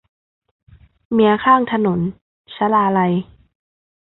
[1.11, 1.99] เมียข้างถนน-
[2.55, 3.13] ชลาลัย